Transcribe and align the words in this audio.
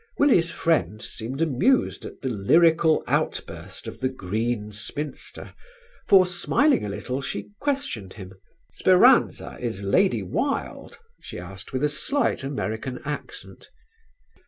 Willie's 0.17 0.49
friend 0.49 0.99
seemed 0.99 1.43
amused 1.43 2.05
at 2.05 2.21
the 2.21 2.29
lyrical 2.29 3.03
outburst 3.05 3.85
of 3.87 3.99
the 3.99 4.09
green 4.09 4.71
spinster, 4.71 5.53
for 6.07 6.25
smiling 6.25 6.83
a 6.83 6.89
little 6.89 7.21
she 7.21 7.51
questioned 7.59 8.13
him: 8.13 8.33
"'Speranza' 8.73 9.57
is 9.59 9.83
Lady 9.83 10.23
Wilde?" 10.23 10.97
she 11.21 11.37
asked 11.37 11.71
with 11.71 11.83
a 11.83 11.87
slight 11.87 12.43
American 12.43 12.99
accent. 13.05 13.69